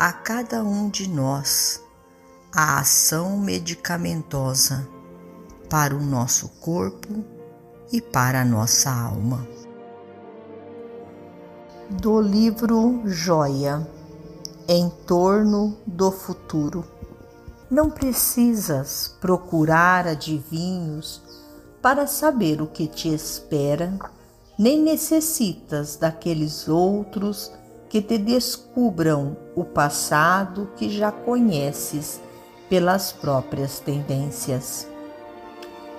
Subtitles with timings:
[0.00, 1.84] a cada um de nós
[2.50, 4.88] a ação medicamentosa
[5.68, 7.22] para o nosso corpo
[7.92, 9.46] e para a nossa alma.
[11.90, 13.86] Do livro Joia
[14.66, 16.82] Em torno do futuro.
[17.70, 21.20] Não precisas procurar adivinhos
[21.82, 23.92] para saber o que te espera,
[24.58, 27.52] nem necessitas daqueles outros
[27.90, 32.20] que te descubram o passado que já conheces
[32.68, 34.86] pelas próprias tendências.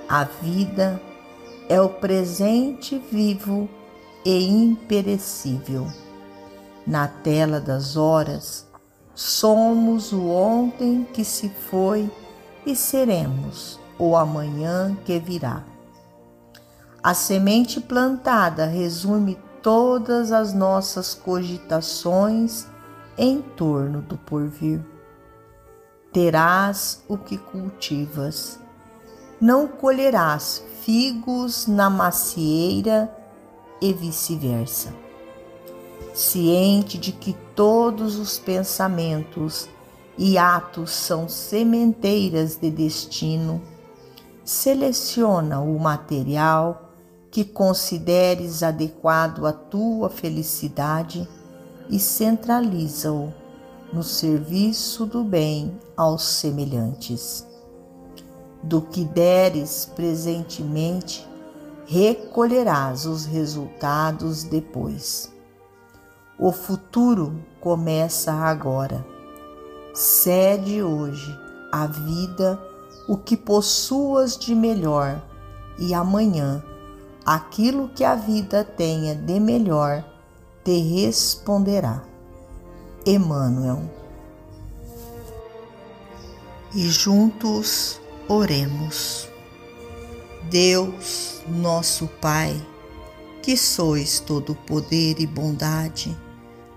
[0.08, 1.02] A vida
[1.68, 3.70] é o presente vivo
[4.26, 5.86] e imperecível.
[6.88, 8.66] Na tela das horas,
[9.14, 12.10] somos o ontem que se foi
[12.66, 15.64] e seremos o amanhã que virá.
[17.04, 22.68] A semente plantada resume todas as nossas cogitações
[23.18, 24.82] em torno do porvir.
[26.12, 28.60] Terás o que cultivas.
[29.40, 33.16] Não colherás figos na macieira
[33.82, 34.94] e vice-versa.
[36.14, 39.70] Ciente de que todos os pensamentos
[40.18, 43.62] e atos são sementeiras de destino,
[44.44, 46.81] seleciona o material
[47.32, 51.28] que consideres adequado à tua felicidade
[51.90, 53.34] e centraliza-o
[53.94, 57.48] no serviço do bem aos semelhantes.
[58.62, 61.26] Do que deres presentemente,
[61.86, 65.34] recolherás os resultados depois.
[66.38, 69.06] O futuro começa agora.
[69.94, 71.38] Cede hoje
[71.72, 72.62] à vida
[73.08, 75.22] o que possuas de melhor
[75.80, 76.64] e amanhã
[77.26, 80.04] aquilo que a vida tenha de melhor
[80.64, 82.04] te responderá.
[83.06, 83.90] Emmanuel.
[86.74, 89.28] E juntos oremos.
[90.50, 92.56] Deus, nosso Pai,
[93.42, 96.18] que sois todo poder e bondade,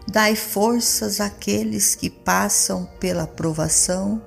[0.06, 4.22] dai forças àqueles que passam pela provação,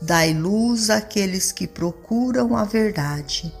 [0.00, 3.52] dai luz àqueles que procuram a verdade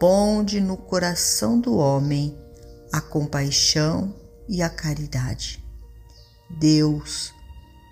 [0.00, 2.34] ponde no coração do homem
[2.90, 4.14] a compaixão
[4.48, 5.62] e a caridade.
[6.48, 7.34] Deus,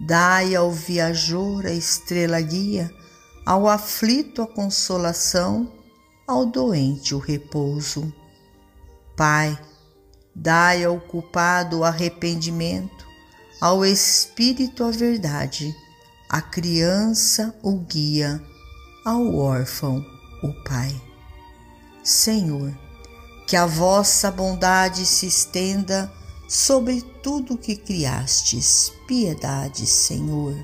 [0.00, 2.90] dai ao viajor a estrela guia,
[3.44, 5.70] ao aflito a consolação,
[6.26, 8.10] ao doente o repouso.
[9.14, 9.58] Pai,
[10.34, 13.06] dai ao culpado o arrependimento,
[13.60, 15.76] ao espírito a verdade,
[16.26, 18.42] à criança o guia,
[19.04, 20.02] ao órfão
[20.42, 21.07] o Pai.
[22.08, 22.74] Senhor,
[23.46, 26.10] que a vossa bondade se estenda
[26.48, 28.90] sobre tudo que criastes.
[29.06, 30.54] Piedade, Senhor.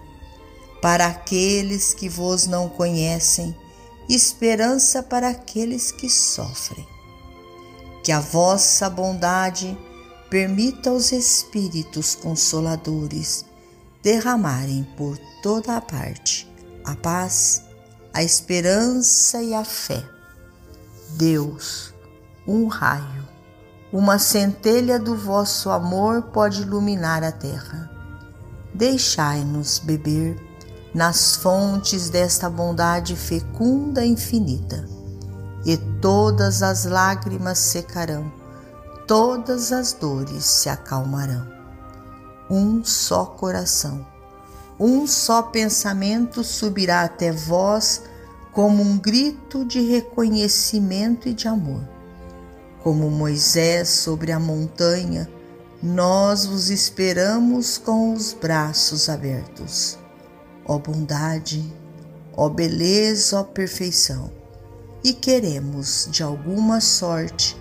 [0.81, 3.55] Para aqueles que vos não conhecem,
[4.09, 6.89] esperança para aqueles que sofrem.
[8.03, 9.77] Que a vossa bondade
[10.31, 13.45] permita aos Espíritos Consoladores
[14.03, 16.51] derramarem por toda a parte
[16.85, 17.63] a paz,
[18.15, 20.14] a esperança e a fé
[21.17, 21.95] Deus,
[22.45, 23.29] um raio,
[23.93, 27.89] uma centelha do vosso amor pode iluminar a terra.
[28.75, 30.37] Deixai-nos beber
[30.93, 34.89] nas fontes desta bondade fecunda e infinita,
[35.65, 38.33] e todas as lágrimas secarão,
[39.07, 41.47] todas as dores se acalmarão.
[42.51, 44.05] Um só coração,
[44.81, 48.03] um só pensamento subirá até vós
[48.55, 51.83] como um grito de reconhecimento e de amor.
[52.85, 55.29] Como Moisés sobre a montanha,
[55.83, 59.99] nós vos esperamos com os braços abertos.
[60.65, 61.63] ó bondade,
[62.37, 64.33] ó beleza, ó perfeição,
[65.03, 67.57] e queremos, de alguma sorte,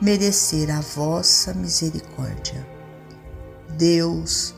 [0.00, 2.66] merecer a vossa misericórdia.
[3.78, 4.54] Deus,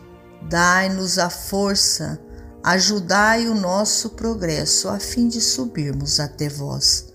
[0.48, 2.19] dai-nos a força,
[2.64, 7.12] ajudai o nosso progresso a fim de subirmos até vós.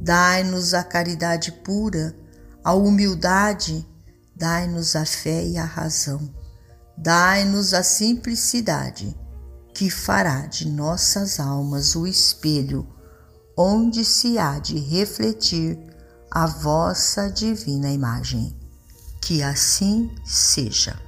[0.00, 2.16] Dai-nos a caridade pura,
[2.64, 3.86] a humildade,
[4.34, 6.34] dai-nos a fé e a razão.
[6.96, 9.14] Dai-nos a simplicidade,
[9.74, 12.88] que fará de nossas almas o espelho
[13.58, 15.78] onde se há de refletir
[16.30, 18.56] a vossa divina imagem.
[19.20, 21.07] Que assim seja.